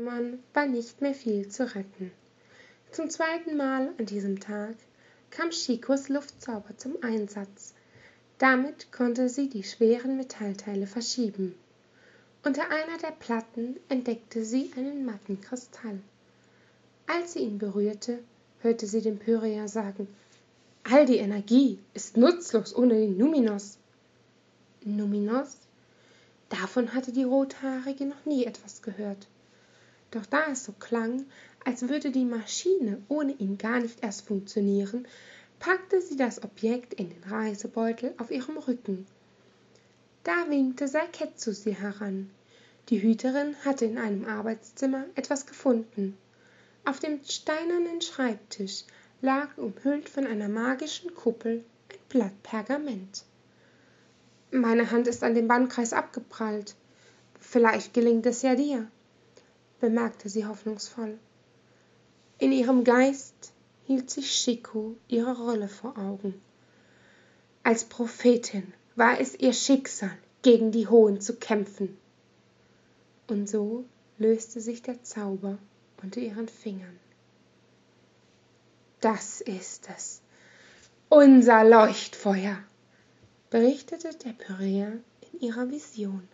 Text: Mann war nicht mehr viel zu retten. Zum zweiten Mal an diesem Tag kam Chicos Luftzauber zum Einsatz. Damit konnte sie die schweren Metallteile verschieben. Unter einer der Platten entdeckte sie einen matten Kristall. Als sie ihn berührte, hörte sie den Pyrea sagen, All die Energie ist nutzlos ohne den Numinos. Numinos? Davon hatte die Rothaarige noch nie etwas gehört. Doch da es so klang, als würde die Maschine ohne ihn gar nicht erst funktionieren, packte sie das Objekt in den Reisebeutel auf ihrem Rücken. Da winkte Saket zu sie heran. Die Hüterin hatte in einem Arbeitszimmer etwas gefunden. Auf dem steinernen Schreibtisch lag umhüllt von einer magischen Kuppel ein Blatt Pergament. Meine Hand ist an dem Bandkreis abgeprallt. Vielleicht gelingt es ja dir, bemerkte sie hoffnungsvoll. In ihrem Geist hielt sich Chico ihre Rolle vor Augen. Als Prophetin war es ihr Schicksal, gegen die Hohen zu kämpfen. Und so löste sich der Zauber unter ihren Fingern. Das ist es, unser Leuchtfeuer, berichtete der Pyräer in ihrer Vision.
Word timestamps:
Mann 0.00 0.38
war 0.54 0.64
nicht 0.64 1.02
mehr 1.02 1.12
viel 1.12 1.48
zu 1.48 1.74
retten. 1.74 2.12
Zum 2.92 3.10
zweiten 3.10 3.58
Mal 3.58 3.92
an 3.98 4.06
diesem 4.06 4.40
Tag 4.40 4.74
kam 5.30 5.50
Chicos 5.50 6.08
Luftzauber 6.08 6.78
zum 6.78 6.96
Einsatz. 7.02 7.74
Damit 8.38 8.90
konnte 8.90 9.28
sie 9.28 9.50
die 9.50 9.64
schweren 9.64 10.16
Metallteile 10.16 10.86
verschieben. 10.86 11.54
Unter 12.42 12.70
einer 12.70 12.96
der 13.02 13.10
Platten 13.10 13.76
entdeckte 13.90 14.46
sie 14.46 14.70
einen 14.78 15.04
matten 15.04 15.42
Kristall. 15.42 16.00
Als 17.06 17.34
sie 17.34 17.40
ihn 17.40 17.58
berührte, 17.58 18.18
hörte 18.60 18.86
sie 18.86 19.02
den 19.02 19.18
Pyrea 19.18 19.68
sagen, 19.68 20.08
All 20.84 21.04
die 21.04 21.18
Energie 21.18 21.78
ist 21.92 22.16
nutzlos 22.16 22.74
ohne 22.74 22.94
den 22.94 23.18
Numinos. 23.18 23.76
Numinos? 24.84 25.58
Davon 26.48 26.94
hatte 26.94 27.12
die 27.12 27.24
Rothaarige 27.24 28.06
noch 28.06 28.24
nie 28.24 28.46
etwas 28.46 28.80
gehört. 28.80 29.26
Doch 30.12 30.26
da 30.26 30.44
es 30.52 30.64
so 30.64 30.72
klang, 30.72 31.26
als 31.64 31.88
würde 31.88 32.10
die 32.10 32.24
Maschine 32.24 33.02
ohne 33.08 33.32
ihn 33.32 33.58
gar 33.58 33.80
nicht 33.80 34.02
erst 34.02 34.26
funktionieren, 34.26 35.08
packte 35.58 36.00
sie 36.00 36.16
das 36.16 36.42
Objekt 36.42 36.94
in 36.94 37.08
den 37.10 37.24
Reisebeutel 37.24 38.14
auf 38.18 38.30
ihrem 38.30 38.58
Rücken. 38.58 39.06
Da 40.22 40.48
winkte 40.48 40.86
Saket 40.86 41.40
zu 41.40 41.52
sie 41.52 41.74
heran. 41.74 42.30
Die 42.88 43.02
Hüterin 43.02 43.56
hatte 43.64 43.86
in 43.86 43.96
einem 43.96 44.24
Arbeitszimmer 44.24 45.06
etwas 45.14 45.46
gefunden. 45.46 46.16
Auf 46.84 46.98
dem 47.00 47.24
steinernen 47.24 48.02
Schreibtisch 48.02 48.84
lag 49.20 49.56
umhüllt 49.56 50.08
von 50.08 50.26
einer 50.26 50.48
magischen 50.48 51.14
Kuppel 51.14 51.64
ein 51.90 51.98
Blatt 52.08 52.42
Pergament. 52.42 53.24
Meine 54.50 54.90
Hand 54.90 55.08
ist 55.08 55.22
an 55.22 55.34
dem 55.34 55.48
Bandkreis 55.48 55.92
abgeprallt. 55.92 56.74
Vielleicht 57.40 57.94
gelingt 57.94 58.26
es 58.26 58.42
ja 58.42 58.54
dir, 58.54 58.88
bemerkte 59.82 60.28
sie 60.28 60.46
hoffnungsvoll. 60.46 61.18
In 62.38 62.52
ihrem 62.52 62.84
Geist 62.84 63.52
hielt 63.84 64.10
sich 64.10 64.30
Chico 64.30 64.94
ihre 65.08 65.36
Rolle 65.36 65.68
vor 65.68 65.98
Augen. 65.98 66.40
Als 67.64 67.84
Prophetin 67.84 68.72
war 68.94 69.20
es 69.20 69.34
ihr 69.34 69.52
Schicksal, 69.52 70.16
gegen 70.42 70.70
die 70.70 70.86
Hohen 70.86 71.20
zu 71.20 71.34
kämpfen. 71.34 71.98
Und 73.26 73.48
so 73.48 73.84
löste 74.18 74.60
sich 74.60 74.82
der 74.82 75.02
Zauber 75.02 75.58
unter 76.00 76.20
ihren 76.20 76.48
Fingern. 76.48 76.98
Das 79.00 79.40
ist 79.40 79.88
es, 79.96 80.20
unser 81.08 81.64
Leuchtfeuer, 81.64 82.58
berichtete 83.50 84.10
der 84.24 84.32
Pyräer 84.32 84.92
in 85.32 85.40
ihrer 85.40 85.70
Vision. 85.70 86.28